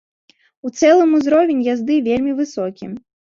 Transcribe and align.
У 0.67 0.71
цэлым 0.79 1.11
узровень 1.17 1.61
язды 1.73 1.99
вельмі 2.09 2.35
высокі. 2.43 2.91